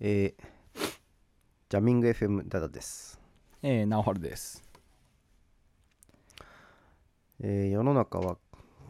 [0.00, 0.44] えー
[1.70, 3.20] ジャミング FM ダダです、
[3.62, 4.62] えー、直春です。
[7.40, 8.36] えー世の中は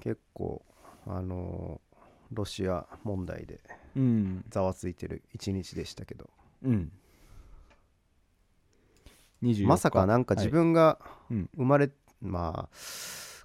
[0.01, 0.63] 結構
[1.07, 1.95] あのー
[2.33, 3.61] ロシア問題で
[3.97, 4.45] うん。
[4.49, 6.29] ざわついてる一日でしたけど
[6.65, 6.91] うん。
[9.43, 10.99] 24まさかなんか自分が
[11.31, 11.91] いうん生まれ、
[12.21, 12.77] まあ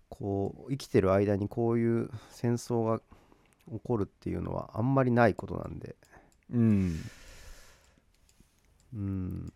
[0.10, 3.00] こう生きてる間にこういう戦争が
[3.71, 5.96] 起こるっていうのはあんまりないことなんで
[6.52, 7.00] うん。
[8.93, 9.54] うん。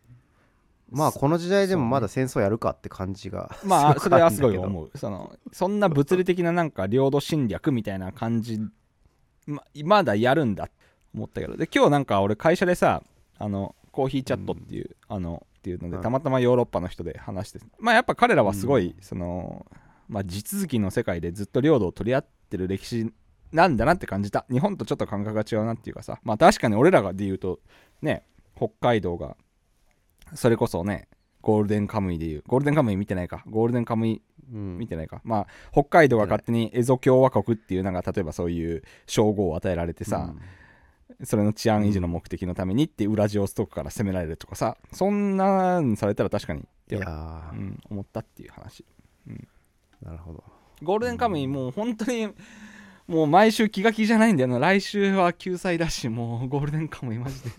[0.89, 4.91] まあこの時代でもまだ戦争やるかって感じがまあ、それはすごいう思う。
[4.95, 8.59] その、そんな物理的ななんか領土侵略みたいな感じ、
[9.47, 10.73] ままだやるんだって
[11.15, 11.57] 思ったけど。
[11.57, 13.03] で、今日なんか俺会社でさ、
[13.37, 19.65] あの、コーヒーチャットっていう、あの、っていうので、うんたまたまヨーロッパの人で話して、まあやっぱ彼らはすごい、その、
[20.09, 23.13] まあ地続きの世界でずっと領土を取り合ってる歴史
[23.51, 24.45] なんだなって感じた。
[24.51, 27.59] 日本とちょっと感覚が違うなっていうかさ、まあ確かに俺らがで言うと、
[28.01, 28.25] ね、
[28.55, 29.37] 北海道が、
[30.35, 31.07] それこそね、
[31.41, 34.77] ゴールデンカムイでいう、ゴールデンカムイ見てないか、ゴールデンカムイうん。
[34.77, 40.33] 見てないか、まあ、北海道が勝手にエゾ共和国っていう、なんか例えばそういう称号を与えられてさ、
[41.23, 47.51] それの治安維持の目的のためにってウラジオストクから攻められるとかさ、そんなんされたら確かに、いやー。
[47.51, 48.85] うん、思ったっていう話。
[50.01, 50.43] なるほど。
[50.81, 52.29] ゴールデンカムイもう本当に、
[53.07, 54.59] もう毎週気が気じゃないんだよな。
[54.59, 57.49] 来週は救済だし、もうゴールデンカムイマジで。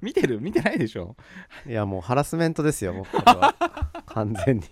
[0.02, 1.16] 見てる見てないでしょ？
[1.66, 3.54] いやもうハラスメントですよもうこれは。
[4.06, 4.64] 完全に。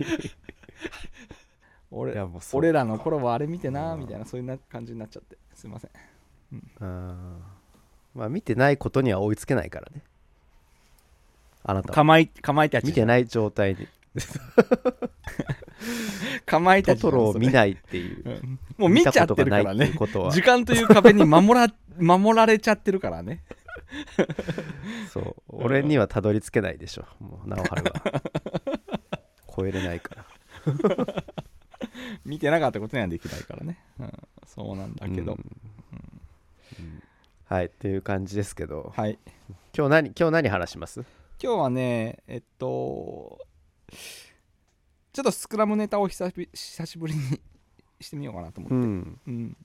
[1.91, 2.61] 俺いやもうそう。
[2.61, 5.37] 俺らの頃はあれ見てなみたいなそういうな感じになっちゃって。
[5.55, 5.91] すいません。
[6.53, 7.43] うん。
[8.15, 10.03] まあ見てないことには追いつけないからね。
[11.65, 11.95] あなたは。
[11.95, 13.87] かまいかまいたち見てない状態に。
[16.47, 18.23] かまいたちトトロを見い、ないっていう。
[18.29, 18.59] うん。
[18.79, 20.31] もう見ちゃってるから見たことがないっていねうことは。
[20.33, 21.69] 時間という壁に守ら
[21.99, 23.43] 守られちゃってるからね
[25.12, 25.34] そう。
[25.48, 27.06] 俺にはたどり着けないでしょ。
[27.20, 28.22] もう直春は
[29.56, 30.27] 超えれないから。
[32.25, 34.12] 見てなかったことにはできないからね、うん、
[34.47, 37.03] そうなんだけど、うん。
[37.47, 38.93] はいっていう感じですけど。
[38.97, 39.19] はい。
[39.76, 41.00] 今日何今日何話します？
[41.43, 43.38] 今日はねえっと
[45.12, 47.41] ちょっとスクラムネタを久しぶり久しぶりに
[48.00, 49.20] してみようかなと思って、うん。
[49.26, 49.56] うん。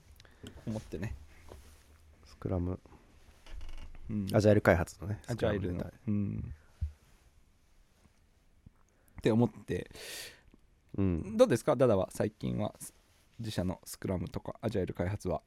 [0.66, 1.14] 思ってね、
[2.26, 2.78] スクラム
[4.10, 5.90] うん、アジャイル開発のねアジャイルの。
[6.06, 6.54] うん。
[9.18, 9.90] って思って、
[10.98, 11.36] うん。
[11.36, 12.08] どうですか、ダダは？
[12.12, 12.74] 最近は？
[13.38, 15.40] 自社のスクラムとかアジャイル開発は？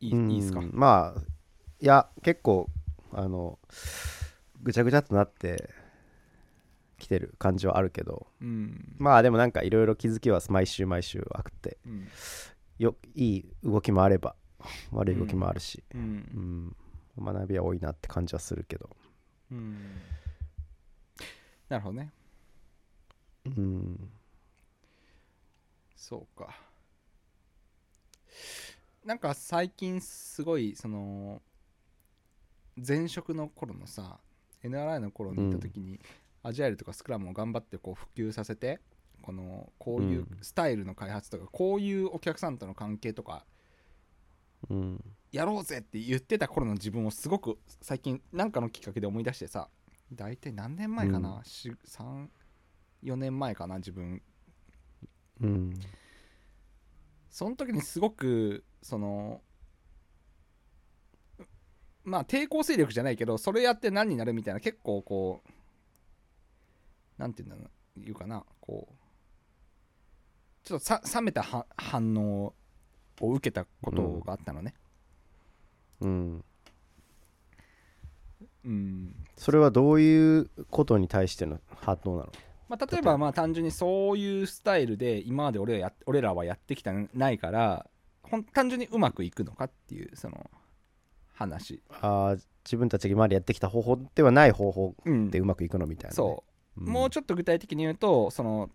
[0.00, 0.30] いい,、うん。
[0.32, 0.60] いいですか？
[0.72, 1.20] まあ
[1.80, 2.68] いや結構
[3.12, 3.58] あの
[4.62, 5.70] ぐちゃぐちゃっとなって
[6.98, 8.26] きてる感じはあるけど。
[8.40, 8.96] うん。
[8.98, 11.78] まあでもなんかいろいろ気づきは毎週毎週あって。
[11.86, 12.08] うん。
[12.78, 14.34] よいい動きもあれば
[14.90, 15.98] 悪い動きもあるし、う。
[15.98, 16.04] うん。
[16.04, 16.76] ん
[17.18, 18.90] 学びは多いなって感じはするけど、
[19.50, 19.76] うん。
[21.68, 22.12] なるほどね。
[23.44, 24.10] うん、
[25.96, 26.56] そうか。
[29.04, 31.42] なんか最近すごい、その、
[32.76, 34.18] 前職の頃のさ、
[34.62, 36.00] NRI の頃にいた時に、
[36.42, 38.80] アジャイルとかスクラムを頑張ってこう普及させて、
[39.22, 40.38] このこういううん。
[40.40, 43.44] スタイルの開発とか、こういうお客さんとの関係とか
[44.70, 49.68] うんやろうぜって言ってた頃の自分をすごく最近なんかのきっかけで思い出してさ
[50.12, 51.38] 大体何年前かな、うん。
[51.38, 54.22] 34年前かな自分。
[55.40, 55.74] うん。
[57.30, 59.40] その時にすごくその
[62.04, 65.50] まあ抵抗勢力じゃないけどそれやって何になるみたいな結構こう
[67.20, 68.94] なんていうんだろう言うかなこう
[70.64, 72.54] ちょっとさ冷めたは反応
[73.20, 74.74] を受けたことがあったのね
[76.02, 76.44] うん。
[78.64, 82.32] うんそれはどういうことに対しての反応なの？
[82.68, 87.86] まあ、例えばまあ単純にそういうスタイルで今まで俺らや俺らはやってきたないから
[88.22, 90.48] ほん単純にうまくいくのかっていうその
[91.34, 96.44] 話、あ自分たちが今までやってきた方法ではない方法でうまくいくのみたいなね、そ
[96.76, 98.70] う、んもうちょっと具体的に言うとその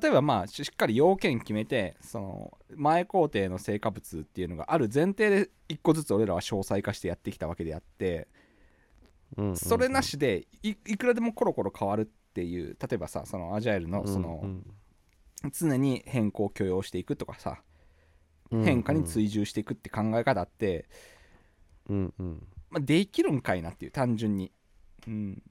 [0.00, 8.28] 例えばまあししっかり要件決めてその前工程の成果物っていうのがある前提で一個ずつ俺らは詳細化してやってきたわけであって
[9.54, 14.66] それなしでいいくらでもコロコロ変わるっていう例えばさそのアジャイルのその、うん。
[15.52, 17.60] 常に変更を許容していくとかさ
[18.50, 18.64] うん。
[18.64, 20.86] 変化に追従していくって考え方って、
[21.88, 22.46] うんうん。
[22.70, 24.52] まあ、できるんかいなっていう単純に、
[25.06, 25.42] うん、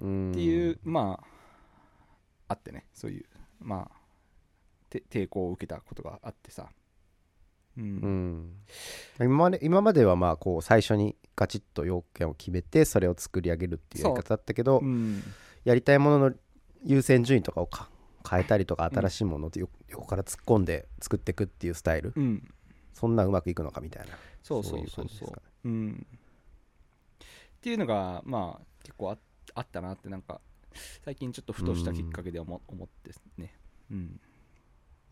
[0.00, 0.30] うん。
[0.32, 1.26] っていうまあ
[2.48, 3.24] あってねそういう
[3.60, 4.00] まあ
[4.90, 6.68] て抵抗を受けたことがあってさ。
[7.78, 7.88] ううん。
[8.40, 8.52] ん
[9.20, 15.22] 今まで今まではまあこう最初にガチッと要件を決めてそれを作り上げるっていうやり方だったけどうん。
[15.64, 16.34] やりたいものの
[16.84, 17.88] 優先順位とかをか
[18.28, 22.12] 変えたりとか新しいものをよ横から突っ込んで作っていくっていうスタイル。
[22.16, 22.54] うん。
[22.92, 24.14] そんなうまくいくのかみたいな。
[24.42, 25.08] そうそういそう。
[25.08, 25.34] そうね。
[25.64, 26.06] うん。
[27.56, 29.18] っていうのがまあ結構あ
[29.54, 30.40] あったなってなんか
[31.04, 33.54] 最近ちょっとふとしたきっかけで思,、思ってね。
[33.90, 34.20] うん。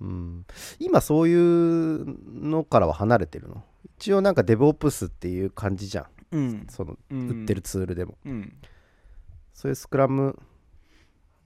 [0.01, 0.47] うん。
[0.79, 2.05] 今そういう
[2.41, 3.65] のからは離れてるの？
[3.99, 6.07] 一応なんかデブオプスっていう感じじゃん。
[6.31, 6.67] うん。
[6.71, 7.29] そのうん。
[7.29, 8.57] 売ってるツールでも、うん。
[9.55, 10.39] そういうスクラム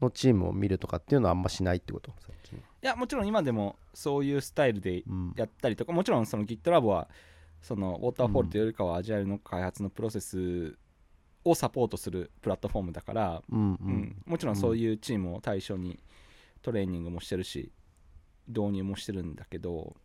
[0.01, 2.13] のチームを見るとかっていうのはあんましないってこと？
[2.21, 5.33] 最近いやもちろん今でもそういうスタイルでうん。
[5.37, 5.93] やったりとか。
[5.93, 7.09] もちろんその GitLab は
[7.63, 10.77] そのウォーターフォールというよりかはアジャイルの開発のプロセス
[11.45, 13.93] をサポートするプラットフォームだから、うんううん。
[13.93, 15.99] んもちろんそういうチームを対象に
[16.63, 17.73] トレーニングもしてるし
[18.49, 19.97] 導入もしてるんだけど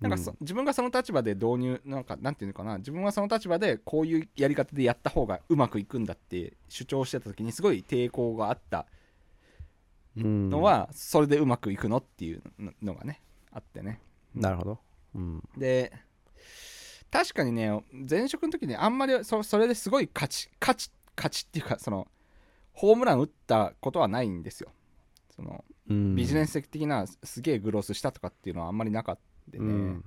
[0.00, 0.36] なんかそ、うん。
[0.40, 8.86] 自分がその立場で導入なんかなんていうのかな自分はその立場でこういうやり方でやった方がうまくいくんだって主張してた時にすごい抵抗があった
[10.16, 10.48] うん。
[10.48, 12.42] のは、それでうまくいくのっていう
[12.80, 13.20] のがね
[13.50, 14.00] あってね。
[14.34, 14.78] なるほど。
[15.14, 15.42] うん。
[15.56, 15.92] で
[17.14, 17.80] 確かにね
[18.10, 22.08] 前職の時にあんまりそそれですごい勝ち勝ち勝ちっていうかその
[22.72, 24.72] ホームラン打ったことはないんですよ。
[25.36, 26.16] そのうん。
[26.16, 29.18] ビジネス的なすげえグロースしたとかっていうのはあんまりなかっ
[29.52, 30.04] たね、うん。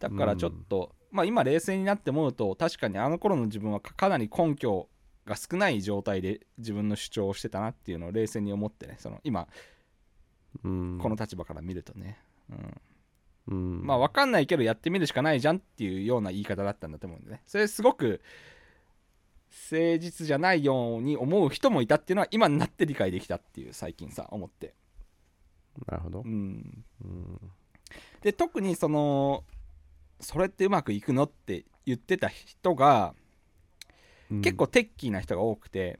[0.00, 4.88] だからちょっと、まあ今冷静になって思うと確かにあの頃の自分はかかなり根拠
[5.26, 9.46] が少ない状態で自分の主張をしてたなっていうのを冷静に思ってねその今
[10.64, 10.98] うん。
[11.02, 12.18] この立場から見るとね、
[12.48, 12.80] うん、
[13.48, 13.86] うん。
[13.86, 17.42] まあ分かんないけどやってみるしかないじゃんっていうような言い方だったんだと思うんでね。
[17.46, 18.20] それすごく
[19.70, 24.74] 誠実じゃないように思う人もいたっていうのは今になって理解できたっていう最近さ思って。
[25.86, 26.22] なるほど。
[26.24, 26.84] うん。
[27.04, 27.40] うん。
[28.22, 29.44] で特にその
[30.20, 33.14] それってうまくいくのって言ってた人が
[34.42, 35.98] 結構テッキーな人が多くて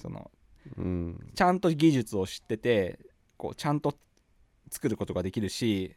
[0.00, 0.30] その
[0.76, 1.30] うん。
[1.34, 2.98] ちゃんと技術を知ってて
[3.36, 3.94] こうちゃんと
[4.70, 5.94] 作ることができるし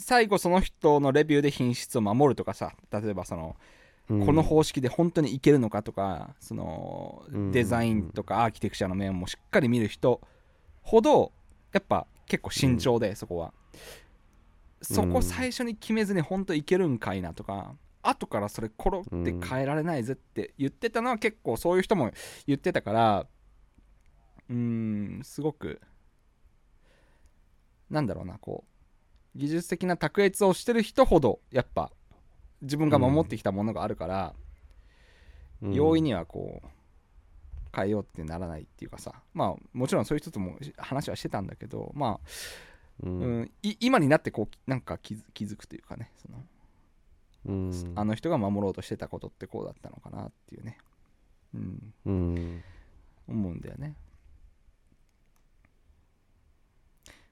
[0.00, 3.56] 最後その人のレビューで品質を守るとかさ例えばその
[4.08, 4.26] うん。
[4.26, 7.52] この方式で本当にいけるのかとかそのうん。
[7.52, 10.20] デザインとかアーキテクチャの面もしっかり見る人
[10.82, 11.32] ほど
[11.72, 13.52] やっぱ結構慎重でそこは。
[14.82, 22.10] そこ最初に決めずに本当いけるんかいなとか後からそれコロって変えられないぜって言ってたのは結構そういう人も
[22.46, 23.26] 言ってたから
[24.48, 25.82] うーんすごく
[27.90, 28.70] なんだろうなこう
[29.34, 31.90] 技術的な卓越をしてる人ほどやっぱ
[32.62, 34.34] 自分が守ってきたものがあるから、
[35.62, 35.74] うん。
[35.74, 36.68] 容易にはこう
[37.74, 39.14] 変えようってならないっていうかさ。
[39.32, 42.28] まあもちろんそういう人とも話はしてたんだけどまあ、
[43.02, 46.44] ううんんい今になってこうなんか気づ気づくというかねその、
[47.46, 47.92] うん。
[47.96, 50.78] あの人が守ろうとしてたことってこうだったのかなっていうね、
[51.54, 52.64] うん、うん。
[53.28, 53.94] 思うんだよね。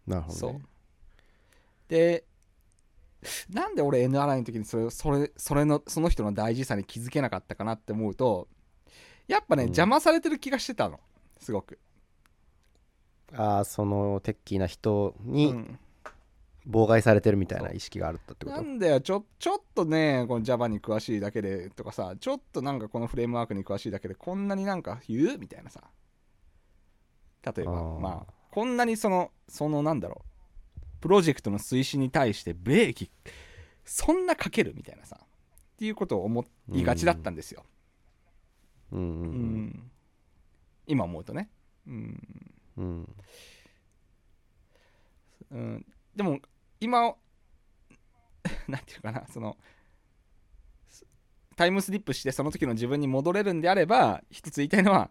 [0.07, 0.63] なるほどね
[1.89, 2.25] で
[3.51, 8.47] なんで俺 NRI の時にそれそれそれのその人の大事さに気づけなかったかなって思うと
[9.27, 9.69] やっぱね、うん。
[9.69, 11.01] 邪魔されてる気がしてたの。
[11.41, 11.79] すごく、
[13.35, 15.79] ああそのテッキーな人うにん、
[16.69, 18.57] 妨害されてるみたいな意識があるったってこと？
[18.57, 19.01] なんだよ。
[19.01, 25.39] ちょちょっとねこの Java に詳しいだけでとかさちょっとなんかこのフレームワークに詳しいだけでこんなになんか言う？
[25.39, 25.83] みたいなさ。
[27.45, 30.29] 例えばまあこんなにそのそのなんだろう
[31.01, 33.11] プロジェクトの推進に対してブレーキ
[33.85, 35.27] そんなかけるみたいなさっ
[35.79, 37.65] ていうことを思いがちだったんですよ、
[38.93, 39.65] うんううん。
[39.67, 39.91] ん。
[40.87, 41.51] 今思うとね、
[41.87, 42.53] うん。
[42.77, 43.17] うん。
[45.51, 46.41] うん、でも
[46.81, 47.15] 今
[48.69, 49.57] なんていうかなその
[51.57, 55.11] タイムスリップしてその時の自分に戻れるんであれば一つ言いたいのは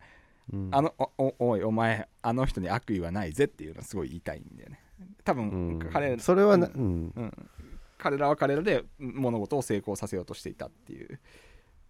[0.52, 0.70] うん。
[0.72, 4.80] あのおおおいお前あの人に悪意はないぜっていうのはすごい言いたいんだよね
[5.24, 5.80] 多う分、ん。
[5.92, 7.14] 彼らそれはなううん。
[7.16, 7.50] うん、
[7.98, 11.20] 彼らは彼らで物事を成功させようとしていたっていう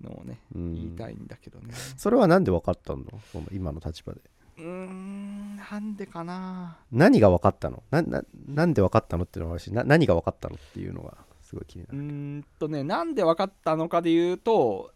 [0.02, 0.74] のをね、うん。
[0.74, 1.74] 言いたいんだけどね。
[1.98, 3.04] それはなんで分かったの？
[3.52, 4.22] 今の立場で。
[4.58, 6.78] うーんなんでかな？
[6.92, 7.84] 何が分かったの？
[7.92, 11.98] なななんで分かったのっていうのもあるしな何が分かったのっていうのがすごい気になる。
[12.00, 14.92] んとねなんで分かったのかで言うと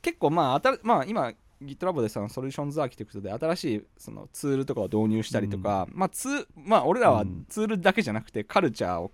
[0.00, 7.46] 結構まああたまあ今 GitLab でその Solutions Architect で新しいそのツールとかを導入したりとか、まあツーまあ俺らはうん。
[7.48, 9.12] ツールだけじゃなくてカルチャーを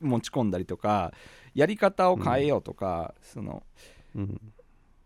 [0.00, 1.12] 持ち込んだりとか
[1.54, 3.62] やり方を変えようとか、その
[4.14, 4.40] うん。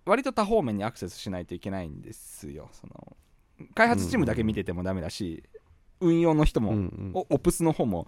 [0.05, 2.69] 割と多方面にアクセスしないといけないんですよ。
[2.73, 3.17] その
[3.75, 5.43] 開発チームだけ見ててもダメだし、
[6.01, 7.11] 運用の人も、うんうん。
[7.15, 8.07] お Ops の方も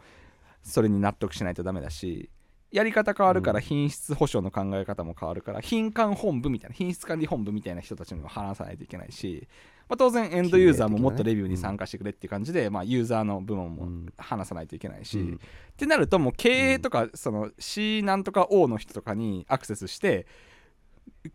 [0.62, 2.30] それに納得しないとダメだし
[2.70, 3.62] やり方変わるからうん。
[3.62, 9.48] 品質保証の考え方も変わるから品管本部みたいな品質管理本部みたいな人たちにも話さないといけないし、
[9.88, 14.12] まあ、当然エンドユーザーももっとレビューに参加してくれっていう感じで、まあ、ユーザーの部門もうん。
[14.16, 15.34] 話さないといけないし、うん。
[15.34, 15.38] っ
[15.76, 20.26] てなるともう経営とかその C なんとか O の人とかにアクセスして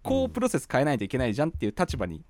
[0.01, 2.23] こうプロセス変えないといけないじゃんっていう立場に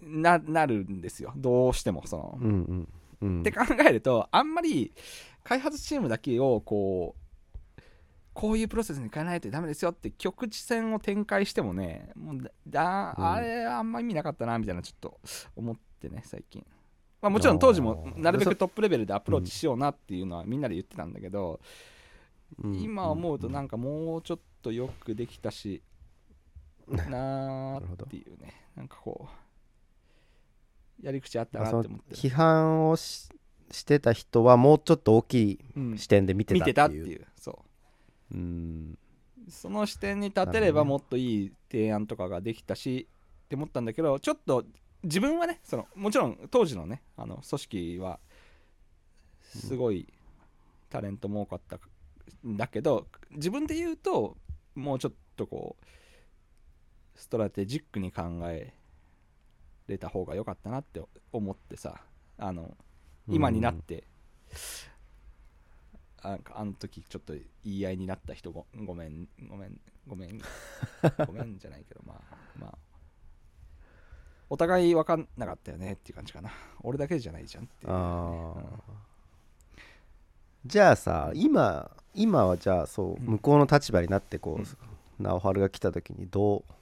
[0.00, 1.32] ななるんですよ。
[1.36, 2.88] どうしてもその、うんうん
[3.20, 3.40] うん。
[3.40, 4.92] って考えるとあんまり
[5.44, 7.27] 開発チームだけをこう
[8.38, 13.26] こういうプロセスに変えないとダメですよって局地戦を展開してもねもうだだうん。
[13.32, 15.18] あれあんま意味なかったなみたいなちょっと
[15.56, 16.64] 思ってね最近、
[17.20, 21.58] まあ、もちろん当時もなるべくトップレベルでアプローチしようなっていうのはみんなで言ってたんだけど、
[22.62, 22.80] うん。
[22.80, 25.82] 今思うとなんかもうちょっとよくできたし
[26.86, 28.54] なーっていうね。
[28.76, 29.28] なんかこ
[31.02, 32.16] うやり口あったなって思ってる。
[32.16, 33.30] 批判をし
[33.72, 35.98] してた人はもうちょっと大きいうん。
[35.98, 37.02] 視点で見て見てたっていう。
[37.02, 37.26] たっていう。
[37.34, 37.67] そう
[38.32, 38.98] うん。
[39.48, 43.08] その視点に立てればもっといい提案とかができたし
[43.46, 44.64] って思ったんだけどちょっと
[45.02, 48.18] 自分はねそのもちろん当時のねあの組織は
[49.42, 50.06] すごい
[50.90, 51.78] タレントも多かった
[52.46, 54.36] んだけど自分で言うと
[54.74, 55.84] もうちょっとこう
[57.18, 58.72] ストラテジックに考え
[59.88, 61.00] れた方が良かったなって
[61.32, 62.02] 思ってさ
[62.38, 62.76] あの
[63.28, 64.04] 今になって、
[66.22, 70.40] あなんかあの時ちょっと言い合いになった人ごごめんごめんごめん
[71.26, 72.78] ごめんじゃないけどまあまあ
[74.50, 76.50] お互い分かんなかったよねっていう感じかな。
[76.82, 79.82] 俺だけじゃないじゃんっていう、あー。
[80.64, 83.24] じゃあさ今今はじゃあそううん。
[83.32, 84.62] 向こうの立場になってこうん。
[84.62, 84.66] う
[85.20, 86.72] 直春が来た時にどう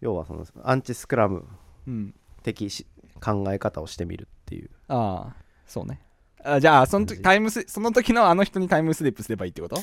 [0.00, 1.46] 要はそのアンチスクラム
[1.86, 2.86] うん、的し
[3.20, 4.70] 考え方をしてみるっていう。
[4.88, 5.36] ああ
[5.66, 6.00] そうね
[6.44, 9.76] あじゃあその時タイムスその時のあの人にタイムスリップすればいいってこと？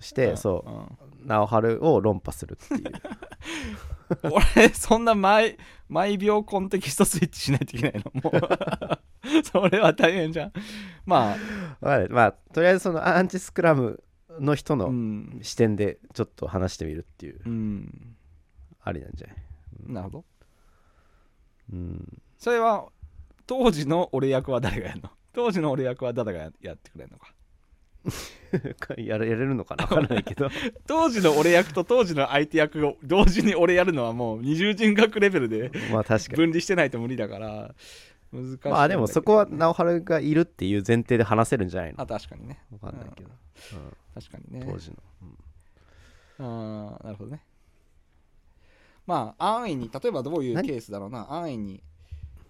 [0.00, 0.36] してん。
[0.36, 0.70] そう。
[0.70, 2.92] うん直春を論破するっていう。
[4.56, 5.56] 俺そんな毎
[5.88, 8.10] 毎秒コンテキストスイッチしないといけないの？
[8.20, 8.40] もう。
[9.46, 10.52] それは大変じゃん。
[11.06, 11.36] まあ。
[11.80, 14.02] まあまあとりあえずそのアンチスクラム
[14.40, 17.40] の人うのん、視点でちょっと話してみるっていう。
[17.46, 18.16] うん、
[18.82, 19.36] ありなんじゃない？
[19.86, 20.24] なるほど。
[21.72, 22.22] うん。
[22.36, 22.88] それは
[23.46, 25.10] 当時の俺役は誰がやるの？
[25.32, 27.32] 当時の俺役は誰がややってくれるのか？
[29.00, 29.86] やれやれるのかな？
[29.86, 30.48] 分からないけど。
[30.86, 36.36] 当時の俺役と当時の相手役を同時に俺やるのはもう二重人格レベルでまあ確かに。
[36.36, 37.74] 分離してないと無理だから
[38.32, 42.00] 難しいんだけどまあでもそこは直春がいるっていう前提で話せるんじゃないの？
[42.02, 42.58] あ確かにね。
[42.70, 43.30] 分かんないけど、
[44.14, 44.66] 確かにね。
[44.66, 44.96] うん当時の、
[46.38, 47.42] あーなるほどね。
[49.06, 50.68] まあ安易に例えばどういう何？
[50.68, 51.32] ケースだろうな。
[51.32, 51.82] 安易に、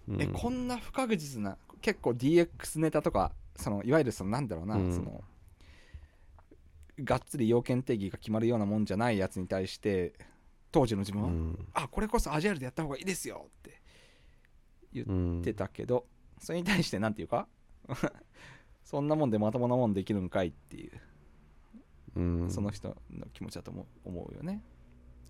[0.07, 0.21] うん。
[0.21, 4.95] えこんな不確実な結構 DX ネタとかそのいわゆるそのなんだろうな、うん。
[4.95, 5.21] その
[6.99, 10.13] がっつり要件定義が決まるようなもんじゃないやつに対して
[10.71, 11.67] 当時の自分は、うん。
[11.73, 13.81] あこれこそアジャイルでやった方がいいですよって
[14.93, 16.05] 言うんってたけど、
[16.39, 17.47] それに対してなんていうか
[18.83, 20.91] そんなもんでまともなもんできるんかいっていう、
[22.15, 22.49] うん。
[22.49, 24.63] その人の気持ちだと思う思うよね。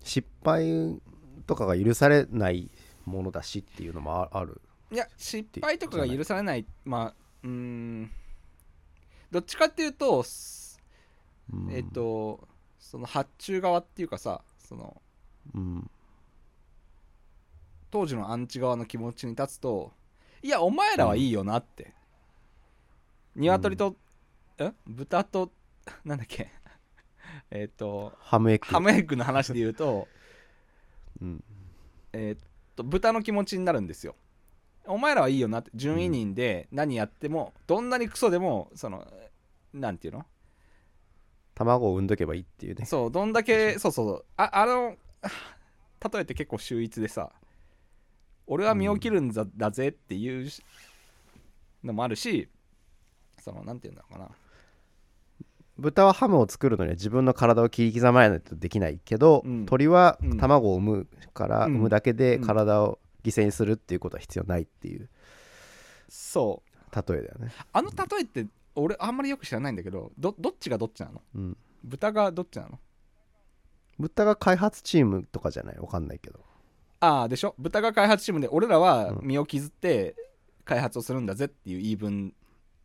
[0.04, 1.00] 失敗
[1.46, 2.70] とかが許されない
[3.04, 4.60] ものだしっていうのもあある
[4.94, 6.64] いや失敗とかが許されない。
[6.84, 8.10] まあうーん。
[9.30, 10.80] どっちかっていうと、す
[11.52, 11.72] うん。
[11.72, 12.46] えっ、と
[12.78, 15.02] その発注側っていうかさその
[15.54, 15.90] うん。
[17.90, 19.92] 当時のアンチ側の気持ちに立つと
[20.42, 21.92] いやお前らはいいよなって、
[23.34, 23.96] 鶏と、
[24.58, 24.72] え？
[24.86, 25.50] 豚と
[26.04, 26.50] なんだっけ？
[27.50, 28.66] えっ、とハムエッグ。
[28.66, 30.06] ハムエッグの話で言うと
[31.20, 31.44] うん。
[32.12, 32.38] えーっ
[32.76, 34.16] と豚の気持ちになるんですよ
[34.86, 39.06] お前らはいいよなって準委任で何やっても、どんなにクソでもその
[39.72, 40.24] なんていうの？
[41.54, 42.84] 卵を産んどけばいいっていうね。
[42.84, 44.24] そうどんだけそうそうそう。
[44.36, 44.96] ああの
[46.12, 47.30] 例えて結構秀逸でさ
[48.46, 50.62] 俺は身を切るんだ,、だぜっていうし
[51.82, 52.48] のもあるし
[53.40, 54.28] そのなんていうんだろうかな。
[55.76, 59.66] 豚はハムを作るのには自分の体を切り刻まないとできないけど、うん。
[59.66, 60.36] 鳥はうん。
[60.36, 61.72] 卵を産むから、うん。
[61.72, 62.46] 産むだけでうん。
[62.46, 65.08] 体を犠牲にするっていうことは必要ないっていう。
[66.08, 66.94] そう。
[66.94, 71.22] 例えだよね、あの例えって俺あんまりよく知らないんだけどどどっちがどっちなの？
[71.34, 72.78] うん、豚がどっちなの？
[73.98, 75.78] 豚が開発チームとかじゃない？
[75.78, 76.38] わかんないけど。
[77.00, 77.56] ああでしょ？
[77.58, 79.26] 豚が開発チームで俺らはうん。
[79.26, 80.14] 身を削って
[80.64, 82.32] 開発をするんだぜっていう言い分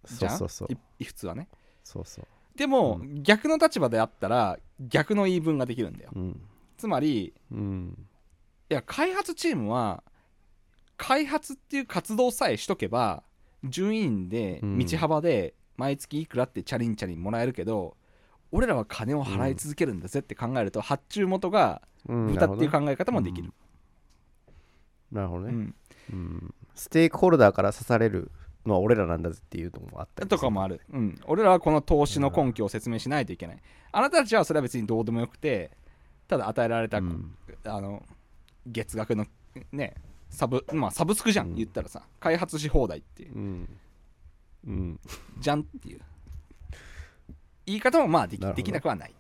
[0.06, 0.38] じゃん？
[0.38, 0.78] そうそうそう。
[1.00, 1.48] い普通はね。
[1.84, 2.26] そうそう。
[2.58, 5.98] でも、う逆の立場であったら逆の言い分ができるん。
[5.98, 6.42] だようん
[6.78, 8.08] つまりうん
[8.70, 10.04] いや開発チームは
[11.00, 13.24] 開発っていう活動さえしとけば
[13.64, 14.78] 順位でうん。
[14.78, 17.96] 道幅で毎月いくらってチャリンチャリンもらえるけど
[18.52, 23.54] 俺らは金を払い続けるんだぜって考えると、発注元がうん豚っていう考え方もできる、
[25.12, 25.76] なるほどね、うん。
[26.12, 26.54] うん。
[26.74, 28.32] ステークホルダーから刺される
[28.66, 33.58] のは俺らなんだぜっていうのもあったりとかもある、うん、俺らはこの投資の根拠を説明しないといけない、
[33.92, 35.72] あなたたちはそれは別にどうでもよくて
[36.28, 37.36] ただ与えられた、うん。
[37.66, 38.04] あの
[38.66, 39.26] 月額の
[39.72, 39.94] ね
[40.30, 41.56] サブまあサブスクじゃん、うん。
[41.56, 43.34] 言ったらさ開発し放題っていう。
[43.36, 43.80] うん。
[44.68, 45.00] うん。
[45.40, 46.02] じゃんっていう。
[47.66, 49.14] 言い方もまあできなできなくはない。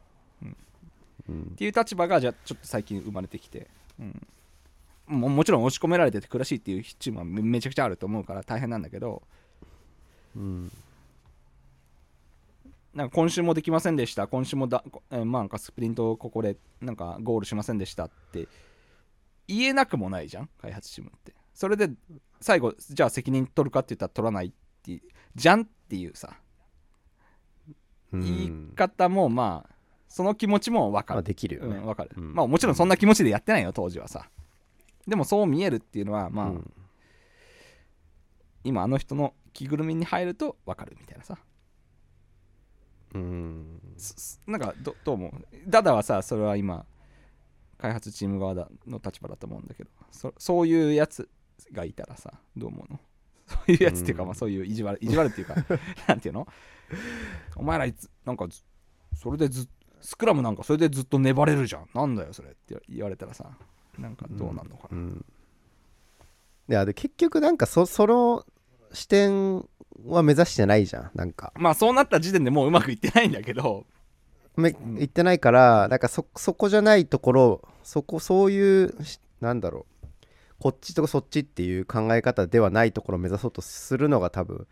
[1.27, 1.51] うん。
[1.53, 3.67] っていう立場がじゃあちょっと最近生まれてきて、
[3.99, 4.27] うん、
[5.07, 9.21] ももちろん押し込められてて苦しいっていうチームはめめちゃくちゃあると思うから大変なんだけど。
[10.35, 10.71] うん。
[12.93, 14.27] なんか今週もできませんでした。
[14.27, 18.47] 今週もだ、えーまあなんかスプリントここでなんかゴールしませんでしたって
[19.49, 21.33] 言えなくもないじゃん開発チームって。
[21.55, 21.89] それで
[22.39, 24.51] 最後じゃあ責任取るかって言ったら取らないっ
[24.83, 25.01] て
[25.35, 26.39] じゃんっていうさ。
[28.13, 28.21] うん。
[28.21, 29.75] 言い方もまあ
[30.07, 32.33] その気持ちも分かまあるできるよね、うん、分かる、うん。
[32.33, 34.29] まあもちろんそんな気持ちでやってないよ当時はさ。
[35.07, 36.73] でもそう見えるっていうのはまあ、うん。
[38.63, 41.37] 今あの人の着ぐるみに入ると分かるみたいなさ。
[43.15, 43.81] うん。
[44.45, 45.31] なんかどどう思う？
[45.67, 46.85] ダダはさそれは今
[47.79, 51.27] 開発チーム側だの立場だと思うんだけどそそういうやつ
[51.71, 52.99] がいたらさどう思うの？
[53.47, 54.27] そういうやつっていうか、うん。
[54.29, 55.55] まあそういう意地悪意地悪っていうか
[56.07, 56.47] なんていうの？
[57.55, 58.63] お前らいつなんかず
[59.15, 59.67] それでず
[60.01, 61.89] スクラムなんかそれでずっと粘れるじゃん。
[61.93, 63.49] なんだよそれって言われたらさ。
[63.97, 65.25] なんかどうなんのかな、うん。
[66.69, 68.45] いやで結局なんかそその
[68.93, 69.67] 視点
[70.05, 71.51] は目指してないじゃんなんか。
[71.57, 73.85] まあそうなった時点でもううまくいってないんだけど
[74.59, 74.95] めん。
[74.95, 80.05] 言ってないからなんかそそこじゃないところそこそういうしなんだろう。
[80.59, 84.67] こっちとかそっちっていう考え方ではないところを目指そうとするのが多分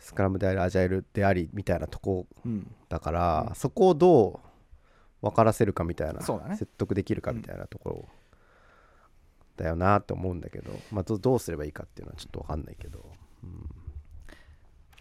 [0.00, 2.70] スクラムでありアジャイルでありみたいなとこうん。
[2.88, 4.40] だから、そこをど
[5.22, 6.56] う分からせるかみたいな、ね。
[6.56, 8.08] 説得できるかみたいなところ
[9.56, 13.04] だよなと思うんだけど、まあ、どどうすればいいかっていうのはちょっと分かんないけど、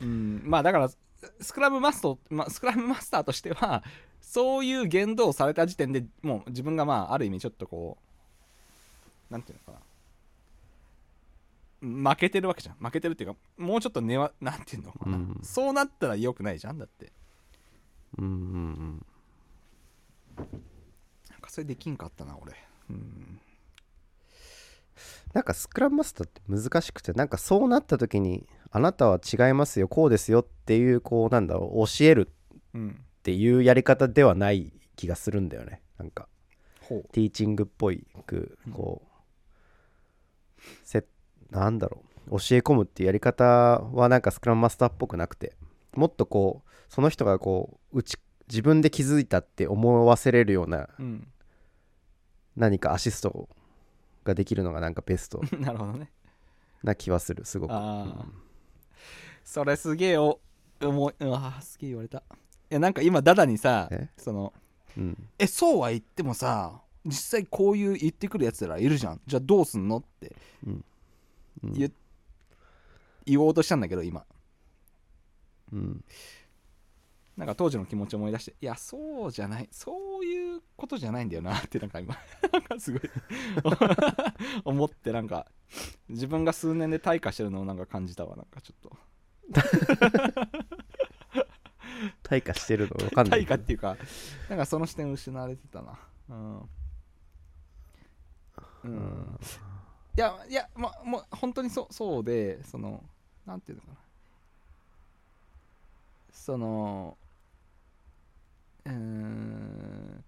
[0.01, 0.89] うん、まあだから
[1.25, 3.83] ススクラムマスト、まあ、スクラムマスターとしては
[4.21, 7.97] そういう言動をされた時点でもう自分がまあある意味ちょっとこ
[9.29, 9.85] うなんていうのかな。
[12.11, 12.75] 負けてるわけじゃん。
[12.83, 15.39] 負けてるっていうかもうちょっと根はなんていうのかな、うん。
[15.43, 17.11] そうなったら良くないじゃんだって。
[18.17, 19.05] うんうんうん。
[20.37, 20.47] なん
[21.41, 22.53] かそれできんかったな俺。
[22.89, 23.39] うん
[25.33, 32.29] なんかスクラムマスターって難しくてなんかそうなった時にあなたは違いますよこうですよっていうこうなんだろう教える
[32.73, 33.05] うん。
[33.19, 35.81] っていうやり方ではない気がするんだよね。
[35.97, 36.27] なんか
[37.11, 41.03] ティーチングっぽいくこうせ
[41.49, 45.53] なんだろう教え込むっていうやり方はなんかスクラムマスターっぽくなくて
[45.95, 51.27] もっとこうその人がこううち自分で気づいたって思わせれるようなうん。
[52.55, 53.49] 何かアシスト
[54.25, 56.11] ができるのがなんかベスト なるほどね。
[56.83, 57.71] な気はするすごく。
[57.71, 58.25] ああ、
[59.43, 60.39] それすげえお
[60.81, 62.19] 思いうわすげえ言われた。
[62.19, 62.21] い
[62.69, 64.09] やなんか今ダダにさえ？
[64.17, 64.53] その
[64.97, 65.29] うん。
[65.37, 69.21] えそうは言ってもさ実際こういう言ってくるやつらいるじゃん。
[69.25, 70.35] じゃあどうすんのって
[70.65, 70.85] うん。
[71.63, 71.73] うん。
[71.73, 71.91] 言,、
[73.25, 74.25] 言おうとしたんだけど今。
[75.71, 76.03] うん
[77.37, 82.15] なんか当時の気持ちを思い出していやそうじゃないそういうことじゃないんだよな ってなんか今
[82.51, 83.01] なんかすごい
[84.63, 85.47] 思ってなんか
[86.07, 88.97] 自分が数年で退化してるのをなんか感じたわなんかちょっと。
[92.23, 92.95] 退化してるの？
[92.97, 93.43] 分かんない。
[93.43, 93.97] 退化っていうか
[94.49, 95.99] なんかその視点失われてたな。
[96.29, 96.69] うん、
[98.83, 99.39] うん、
[100.17, 103.03] いやいやまもう本当にそうそうでその
[103.45, 103.97] なんていうのかな。
[106.31, 107.17] その
[108.85, 110.23] うーん。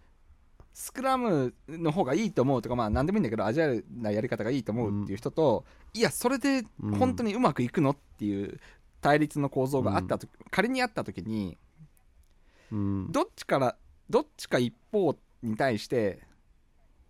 [0.74, 8.60] スクラムの方がいいと思うとかまあ何でもいいんだけどアジャイルなやり方がいいと思うっていう人と、いやそれでうん本当にうまくいくのっていう
[9.02, 11.58] 対立の構造があったと、仮にあった時に
[12.72, 13.12] うん。
[13.12, 13.76] どっちから
[14.08, 16.20] どっちか一方に対して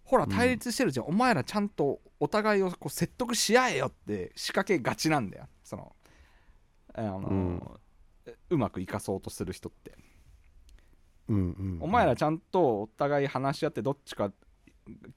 [0.06, 5.48] ほら対立してるじゃん、お前らちゃんとお互いをこう説得し合えよって仕掛けがちなんだよ。
[5.66, 5.94] その
[6.94, 7.80] あの、
[8.26, 10.08] ううんまくいかそうとする人って、うんうん
[11.82, 14.32] お前らちゃんとお互い話し合ってどっちか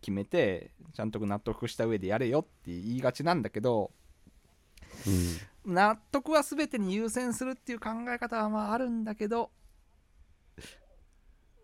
[0.00, 3.92] 決めてちゃんと納得した上でやれよって言いがちなんだけど
[5.06, 5.74] うん。
[5.74, 9.50] 納得は全てに優先するっていう考え方はまああるんだけど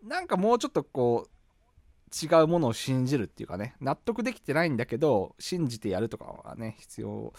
[0.03, 7.33] なんかもうちょっとこう違うものを信じるっていうかね納得できてないんだけど信じてやるとかはね必要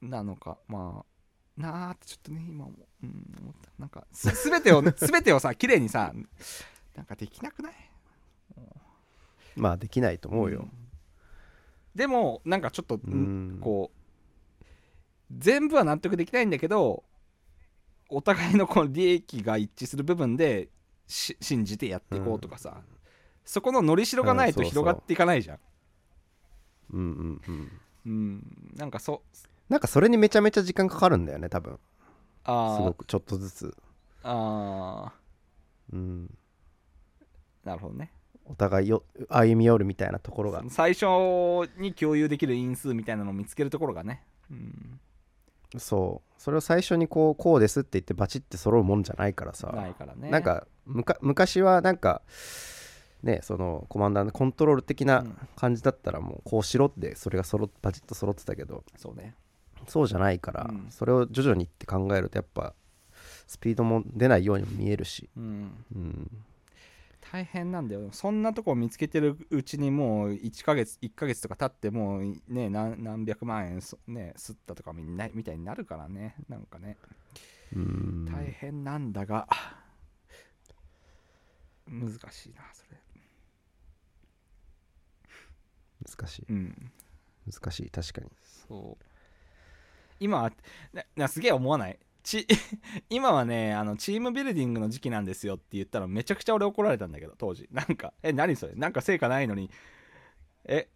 [0.00, 1.11] なのかまあ
[1.56, 3.06] なーってちょっとね今も、う。
[3.06, 3.70] ん、思った。
[3.78, 6.12] なんかす全てを 全てをさ綺麗にさ
[6.94, 7.74] なんかできなくない？
[9.56, 10.62] まあできないと思うよ。
[10.62, 10.70] ん。
[11.94, 13.58] でもなんかちょっと、うん。
[13.60, 14.64] こう
[15.30, 17.04] 全部は納得できないんだけど
[18.08, 20.68] お互いのこの利益が一致する部分で
[21.06, 22.82] し信じてやっていこうとかさ、
[23.44, 25.58] そこののりしろがないと広がっていかないじゃん。
[26.92, 27.80] うんうんうん。
[28.04, 28.72] うん。
[28.74, 29.36] なんかそう
[29.72, 31.78] なんかそれにめちゃめちゃ時間かかるんだよね多分。
[32.44, 32.76] あー。
[32.76, 33.74] すごくちょっとずつ。
[34.22, 35.12] あ
[35.90, 36.30] うん。
[37.64, 38.12] ーなるほどね。
[38.44, 40.62] お互いよ歩み寄るみたいなところが。
[40.68, 41.06] 最初
[41.78, 45.00] に共有できる因数みたいなのを見つけるところがね、うん、
[45.78, 46.32] そう。
[46.42, 49.68] それを最初にこうこうですって言ってバチって揃うもんじゃないからさ。
[49.68, 50.28] ないからね。
[50.28, 52.20] なんかむか昔はなんか
[53.22, 55.38] ねそのコマンダーのコントロール的なうん。
[55.56, 58.84] 感じだったらもうこうしろってそれが揃っバチッと揃ってたけど。
[58.96, 59.34] そうね
[59.88, 60.86] そうじゃないから、うん。
[60.90, 62.74] それを徐々にって考えるとやっぱ
[63.46, 65.84] スピードも出ないようにも見えるし、うん。
[65.94, 66.30] うん、
[67.20, 68.08] 大変なんだよ。
[68.12, 76.34] そんなとこを見つけてるうちにもう1ヶ月1ヶ月とか経ってもうね何何百万円そね吸ったとかみんなみたいになるからね。
[76.48, 76.96] なんかね。
[77.74, 78.24] うん。
[78.30, 79.48] 大変なんだが、
[81.86, 82.98] 難しいなそれ。
[86.06, 86.46] 難しい。
[86.48, 86.92] うん。
[87.50, 88.30] 難しい確かに。
[88.68, 89.11] そう
[90.22, 90.52] 今は
[90.92, 91.98] ななすげえ思わない？
[92.22, 92.46] ち
[93.10, 97.68] 今はねあのチームビルディングの時期なんですよって言ったらめちゃくちゃ俺怒られたんだけど当時。
[97.72, 98.74] なんかえ何それ？
[98.74, 99.70] なんか成果ないのに
[100.64, 100.88] え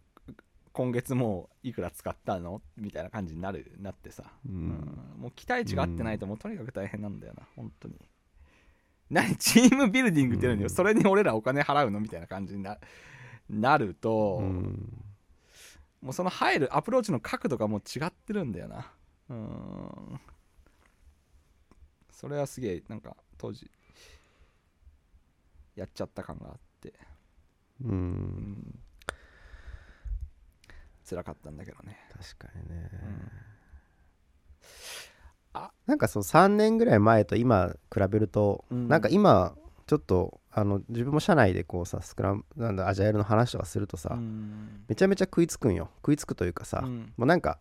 [0.71, 2.61] 今月もういくら使ったの？
[2.77, 4.69] みたいな感じになるなってさ、ううん。
[4.69, 7.95] んもう期待値が合ってないともうとにかく大変なんだよな本当に。
[9.09, 9.35] 何？
[9.37, 11.99] チームビルディングっていうのに、うんそれに俺らお金払うの？
[11.99, 12.77] みたいな感じにな
[13.49, 15.03] なると、うん。
[16.01, 18.91] もうその入るアプローチの角度がもう違ってるんだよな
[19.29, 20.19] うーん。
[22.11, 23.69] それはすげえなんか当時
[25.75, 26.93] やっちゃった感があって。
[27.83, 27.95] ううん。
[27.95, 28.79] ん
[31.07, 31.97] 辛かったんだけどね。
[32.11, 33.31] 確かにね、うん。
[35.53, 35.71] あ。
[35.85, 38.87] なんかそう3年ぐらい前と今比べると、うん。
[38.87, 44.83] なんか今ちょっとあの自分も社内でこうさスクラムなんだアジャイルの話とかするとさ、うん。
[44.87, 45.89] めちゃめちゃ食いつくんよ。
[45.97, 47.13] 食いつくというかさ、うん。
[47.15, 47.59] もうなんか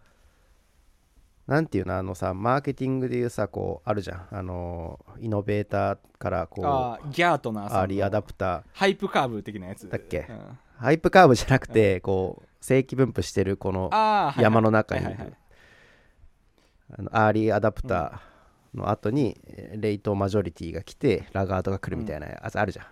[1.46, 4.26] なんていうのあのさマーケティングでいうさこうあるじゃん。
[4.30, 8.62] あのイノベーターからこうあーギャートアーリーアダプター。
[8.72, 9.88] hype curve 的なやつ。
[9.88, 10.26] だっけ？
[10.28, 10.58] うん。
[10.78, 13.90] hype curve じゃなくてこう正規分布してるこの
[14.38, 22.86] 山の中にあの early adopter の後にえー late majority が来て laggard が来るみたいなやつあるじゃん、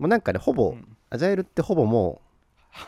[0.00, 0.96] もうなんかねほぼ、うん。
[1.10, 2.31] アジャイルってほぼもう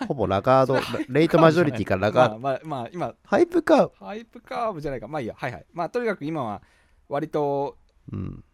[0.08, 0.78] ほぼ laggard
[1.08, 3.14] late majority から laggard、まあまあ、まあ、今。
[3.24, 5.08] hype curve、hype curve じゃないか。
[5.08, 5.66] まあいいやはいはい。
[5.72, 6.62] まあとにかく今は
[7.08, 7.76] 割と
[8.12, 8.44] うん、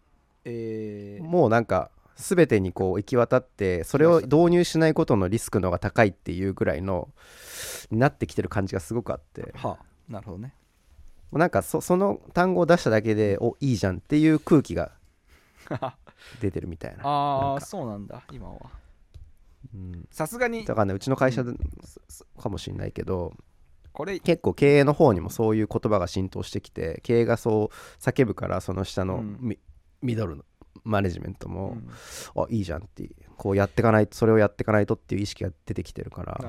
[0.44, 7.08] えーもうなんか全てにこう行き渡ってそれを導入しないことのリスクの方が高いっていうぐらいの
[7.90, 9.52] になってきてる感じがすごくあって。
[9.56, 10.54] はあなるほどね。
[11.32, 14.92] なんかそその単語を出しただけでおいいじゃんっていう空気が
[16.40, 17.02] 出てるみたいな。
[17.04, 18.56] ああそうなんだ今は。
[18.62, 18.79] うん
[20.10, 20.64] さすがに。
[20.64, 21.52] だからねうちの会社で、
[22.38, 23.32] かもしれないけど
[23.92, 24.20] これ。
[24.20, 29.38] 結構経営の方にもそういう言葉が浸透してきて経営がそう叫ぶからその下のうん。
[29.40, 29.58] ミ,、
[30.02, 30.44] ミドルの
[30.84, 31.88] マネジメントうも、ん。
[32.36, 36.40] あいいじゃんってこうやっていかないとそれをやっていかないとっていう意識が出てきてるから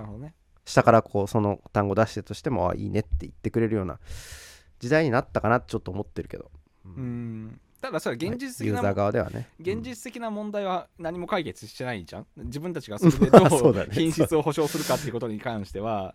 [0.66, 4.00] 下からこうその単語出してとしてもあいいねって言ってくれるような
[4.80, 6.52] 時代になったかなってちょっと思ってるけど、
[6.86, 9.48] うんただそれ現実的な、ユーザー側ではね。
[9.60, 12.28] 現実的な問題は何も解決してないじゃん。
[12.38, 16.14] 自分たちがそれでどう 品質を保証するかっていうことに関しては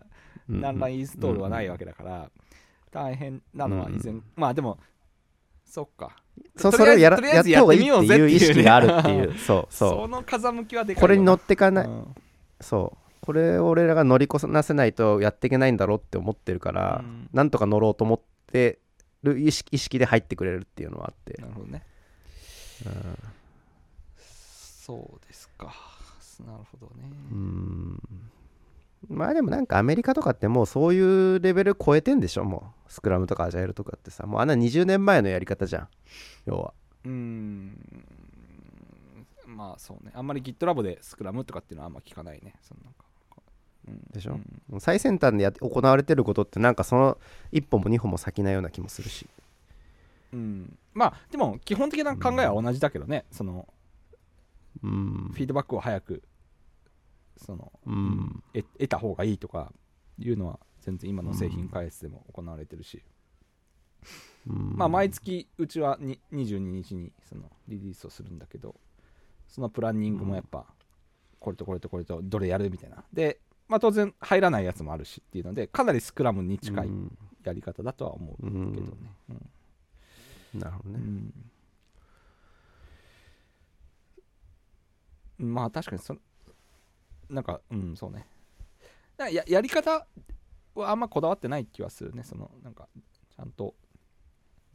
[0.49, 0.55] う。
[0.55, 2.31] ん何らインストールはないわけだから
[2.91, 4.15] 大変なのは以前。
[4.35, 4.79] まあでも
[5.65, 6.15] そっか。
[6.55, 7.21] そそれをややった
[7.59, 9.33] 方がいいやっていう意識があるっていう。
[9.39, 12.15] そうそそうの風向きはでかいこれに乗っってかない、うん。
[12.61, 13.07] そう。
[13.19, 17.29] これを俺らが乗りこなせないとやっていけないんだろうって思ってるから、うん。
[17.33, 18.79] なんとか乗ろうと思って
[19.23, 21.83] る意識意識で入ってくれるっていうのはあって、なるほどね。
[22.85, 23.17] うん。
[24.17, 25.73] そうですか。
[26.45, 27.09] なるほどね。
[27.31, 27.99] うん。
[29.09, 32.43] まあでもなんかアメリカとかってもうそういうレベル超えてんでしょ？
[32.43, 34.25] もうスクラムとかアジャイルとかってさ。
[34.25, 35.87] もうあんな20年前のやり方じゃん。
[36.45, 36.73] 要は。
[37.03, 38.05] うーん。
[39.45, 40.11] まあそうね。
[40.13, 42.53] あんまり GitLab でスクラムとかっていうのはあんま聞かないね。
[42.61, 43.06] そのなんかうん
[44.13, 44.39] でしょ？
[44.71, 44.79] うん。
[44.79, 47.17] 最先端でやって行われてることってなんかその
[47.51, 49.27] 一歩も二歩も先なような気もするし。
[50.33, 50.77] うん。
[50.93, 53.67] まあでも基本的な考えは同じだけどね、その
[54.83, 55.31] うん。
[55.33, 56.23] フィードバックを早く
[57.37, 58.43] そのうん。
[58.53, 59.71] 得得た方がいいとか
[60.19, 63.01] いうのは全然今の製品開発でも行われてるし、
[64.47, 64.75] うん。
[64.75, 68.75] まあ毎月うちはに22日にそのリリースをするんだけど
[69.47, 70.65] そのプランニングもやっぱ
[71.39, 73.03] これとこれとこれとどれやるみたいな。
[73.13, 77.17] でまあ当然入らないやつもあるしっていうのでかなりスクラムに近いうん。
[77.43, 78.91] やり方だとは思ううんけどね、
[80.53, 80.59] うん。
[80.59, 80.99] なるほどね、
[85.39, 85.53] うん。
[85.53, 86.17] まあ確かにそ
[87.29, 88.27] なんかうんそうね。
[89.17, 90.05] ややり方
[90.75, 92.23] はあんまこだわってない気はするね。
[92.23, 92.89] そのなんか
[93.35, 93.73] ちゃんと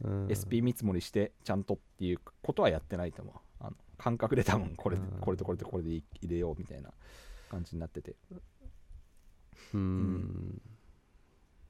[0.03, 0.27] うん。
[0.33, 3.35] SP 見積もりしてちゃんとっていうことはやってないと思う。
[3.59, 6.91] あの感覚で多分これこれとこれとこれで入れようみたいな
[7.49, 8.15] 感じになってて
[9.73, 10.61] うん。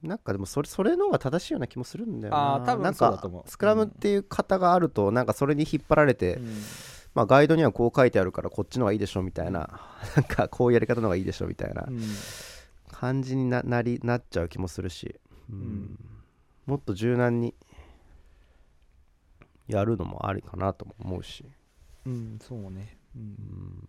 [0.02, 2.56] なんかでもそれそれの方が正しいような気もするんだよな。
[2.56, 3.50] あー多分なんかそうだと思う。
[3.50, 6.62] スクラムっていう型があるとなんかそれに引っ張られて、うん。
[7.13, 9.69] まあ、ガイドにはこう書いてあるからこっちの方がいいでしょみたいな。
[10.15, 12.02] なんかこういうやり方の方がいいでしょみたいなうん。
[12.91, 15.19] 感じにななりなっちゃう気もするし、
[15.50, 15.58] うん。
[15.58, 16.00] ん。
[16.65, 17.54] もっと柔軟に
[19.67, 21.46] やるのもありかなとも思うし、
[22.06, 23.22] うんそうね、うん。
[23.22, 23.88] うん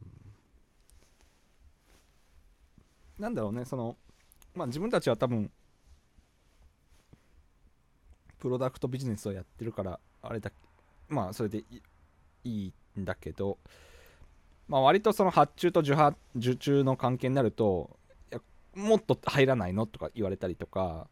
[3.18, 3.96] なんだろうねその
[4.54, 5.50] まあ自分たちは多分
[8.38, 10.50] プロダクトビジネスをやってるからあれだ
[11.08, 11.64] まあそれでい
[12.44, 13.58] いいんだけど
[14.68, 17.96] まあ割とその発注と受発受注の関係になると
[18.30, 18.40] いや
[18.74, 21.08] もっと入らないのとか言われたりとか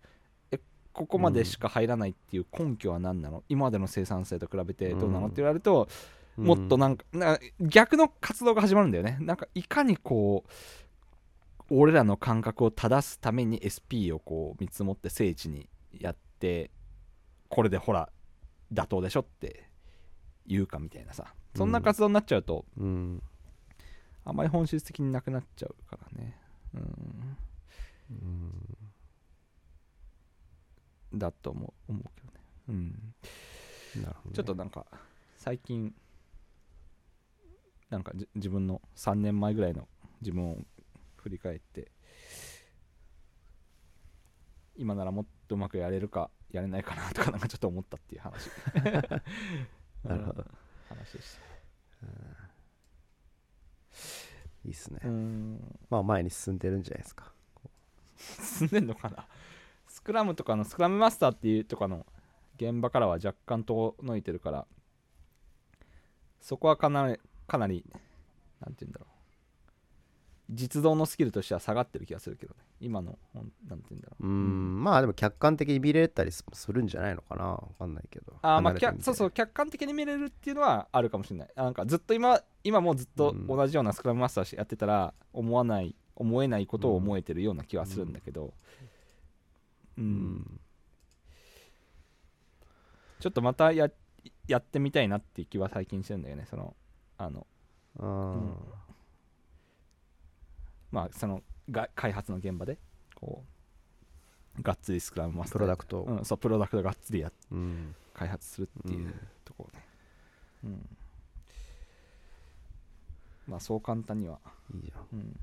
[0.50, 0.60] え
[0.92, 5.88] ここまでしか入らないっていう根拠は何なの、今までの生産性と比べてどうなのうんって言われると、
[6.36, 7.04] もっとなんか
[7.60, 9.16] 逆の活動が始まるんだよね。
[9.20, 10.50] なんかいかにこう
[11.74, 16.70] 俺らの感覚を正すために SP をこう見積もって聖地にやって
[17.48, 18.10] これでほら
[18.72, 19.70] 妥当でしょって
[20.46, 21.34] 言うかみたいなさ。
[21.54, 23.22] そんな活動になっちゃうと、うん。
[24.24, 26.36] あまり本質的になくなっちゃうからね。
[26.74, 27.36] うん。
[28.10, 28.78] うん
[31.14, 32.40] だと思う思うけどね。
[32.68, 34.02] うん。
[34.02, 34.34] なるほどね。
[34.34, 34.86] ちょっとなんか
[35.36, 35.94] 最近
[37.88, 39.88] なんかじ自分の3年前ぐらいの
[40.20, 40.58] 自分を
[41.22, 41.90] 振り返って
[44.76, 48.50] 今ならもっとうまくやれるかやれないかなとかなんかちょっと思ったっていう話。
[50.04, 50.42] なるほど。
[50.42, 50.50] うん
[50.92, 51.38] 話でし
[54.64, 55.00] いいっすね。
[55.90, 57.32] まあ前に進んでるんじゃないですか。
[58.16, 59.26] 進んでんのかな？
[59.88, 62.06] スクラムとかのスクラムマスターっていうとかの
[62.56, 64.66] 現場からは若干遠のいてるから
[66.40, 67.84] そこはかなりかなり
[68.60, 69.11] なんて言うんだろう
[70.54, 72.60] 実動のスキルとしては下がってる気がするけどね。
[72.80, 74.26] 今のなんて言うんだろう。
[74.26, 74.84] うん。
[74.84, 78.34] まあでも客観的に見れたりすするんじゃないのかなわかんないけど。
[78.42, 81.50] あーまあそうそう客観的に見れるっていうのはあるかもしれない。
[81.56, 83.46] あなんかずっと今今もずっとうん。
[83.46, 88.52] 同じようなスクラムマスターやってたら思わない思えないことを思えてるような気はするんだけど。
[89.96, 90.60] うん、うん。
[93.20, 93.90] ちょっとまたや
[94.48, 96.74] やってみたいなっていう気は最近してるんだよねその
[97.16, 97.46] あの。
[97.98, 98.81] あー
[100.92, 102.78] まあそのが開発の現場で
[103.14, 103.42] こ
[104.58, 107.94] うがっつりスクラムマスタープロダクトうん、そうプロダクトがっつりやうん。
[108.14, 109.14] 開発するっていううん。
[109.44, 109.84] ところね、
[110.64, 110.96] うん、
[113.48, 114.38] まあそう簡単には
[114.74, 115.36] いいじゃん。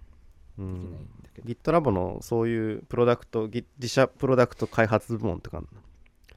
[0.59, 5.63] うん、うできないんんだけど、GitLab のそういうプロダクトギ自社プロダクト開発部門とか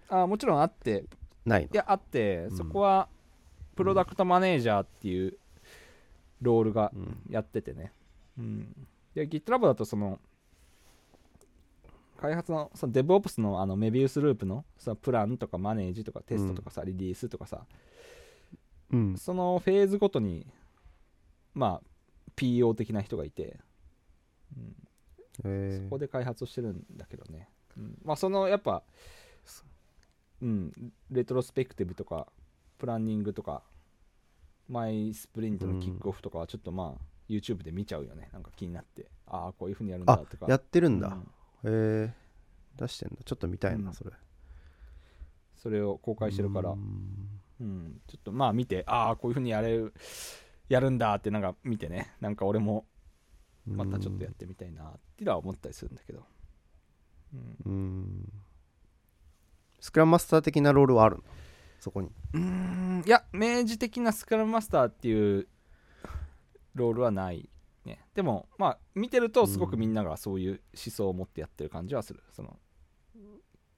[0.09, 1.05] あもちろんあって。
[1.45, 1.67] ないの？
[1.67, 2.57] いやあって、うん。
[2.57, 3.09] そこは
[3.77, 5.37] プロダクトマネージャーっていう
[6.41, 7.21] ロールがうん。
[7.29, 7.93] やっててね、
[8.39, 10.19] うん、で GitLab だとその
[12.23, 17.67] 開発のその DevOps のあのメビウスループのそのプランとかマネージとかテストとかさ、リリースとかさ。
[18.93, 19.17] うん。
[19.19, 20.47] そのフェーズごとに
[21.53, 21.87] まあ
[22.37, 23.59] PO 的な人がいて、
[24.57, 24.77] うん、
[25.45, 28.85] えそこで開発をしてるんだけどね、うん、まあそのやっぱ
[30.41, 30.73] うん。
[31.11, 32.29] レトロスペクティブとか
[32.79, 33.63] プランニングとか
[34.69, 38.29] マイスプリントのキックオフとかはちょっとまあ YouTube で見ちゃうよね。
[38.33, 39.11] なんか気になって。
[39.27, 40.47] ああこういうふうにやるんだあとか。
[40.49, 41.17] やってるんだ。
[41.63, 42.03] うん。
[42.05, 42.15] へえ
[42.77, 43.17] 出してんだ。
[43.25, 43.85] ちょっと見たいうん。
[43.85, 44.11] なそれ。
[45.57, 46.71] それを公開してるから。
[46.71, 47.41] うん。
[47.61, 49.95] うん、ちょっとまあ見てああこういうふうにやれる
[50.69, 52.13] やるんだってなんか見てね。
[52.21, 52.87] なんか俺も
[53.67, 56.25] またちょっとやってみたいなっていうのは思ったりするんだけど、
[57.33, 58.33] うん、うん。
[59.79, 61.23] スクラムマスター的なロールはあるの？
[61.79, 62.11] そこに。
[62.33, 63.05] うーん。
[63.07, 65.47] いや明示的なスクラムマスターっていう
[66.75, 67.49] ロールはない
[67.85, 68.07] ね。
[68.15, 72.23] でもまあ見てるとすごくみんながそういう思想を持ってやってる感じはする。
[72.33, 72.59] その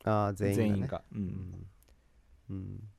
[0.04, 1.04] ああ全員が、ね、全員が。
[1.12, 1.66] ううんん、
[2.50, 2.90] うん、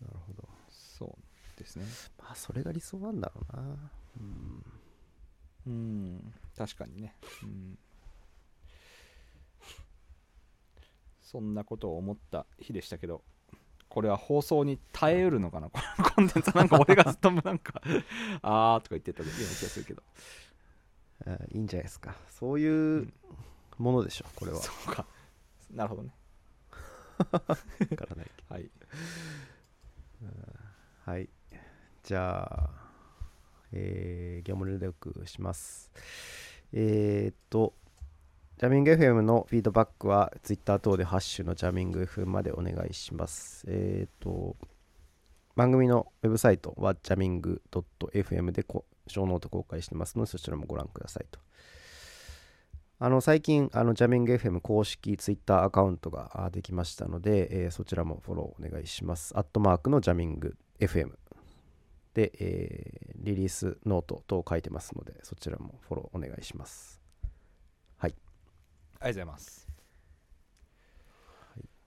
[0.00, 0.48] なるほど。
[0.68, 1.84] そうですね。
[2.18, 3.62] まあそれが理想なんだろうな。
[4.16, 4.64] うん。
[5.66, 6.34] うん。
[6.56, 7.16] 確かにね。
[7.42, 7.78] うん。
[11.20, 13.22] そんなことを思った日でしたけど
[13.90, 15.68] これは放送に耐えうるのかな？
[15.68, 17.82] こ のコンテンツなんか俺がずっとなんか
[18.40, 20.02] あーとか言ってたような気がするけど。
[21.26, 22.14] あいいんじゃないですか。
[22.30, 23.12] そういう
[23.76, 24.58] ものでしょこれは。
[24.58, 25.04] そうか。
[25.70, 26.14] なるほどね。
[27.18, 27.46] わか
[28.08, 28.70] らないけはい。
[30.22, 30.28] ど
[31.04, 31.28] はい。
[32.02, 32.70] じゃあ
[33.72, 35.90] えー、ギャモルでよくします。
[36.72, 37.74] えー、っと
[38.60, 43.64] ジャミング FM のフィードバックは Twitter 等でハッシュのジャミング FM までお願いします。
[43.66, 44.54] えっ、と、
[45.56, 48.84] 番組のウェブサイトはジャミング .fm で小
[49.26, 51.40] ノート公開してますので、そちらもご覧くださいと。
[52.98, 59.32] あの最近、あのジャミング FM 公式 Twitter アカウントができましたので、えーそちらもフォローお願いします。
[59.38, 61.12] アットマークのジャミング FM
[62.12, 66.99] で、えーリリースノート等書いてますので、そちらもフォローお願いします。
[69.00, 69.70] ありがとうございます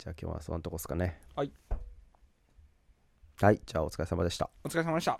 [0.03, 1.17] じゃあ今日はそんなとこですかね。
[1.33, 1.51] はい。
[3.39, 4.49] はい、じゃあお疲れ様でした。
[4.63, 5.17] お疲れ様でした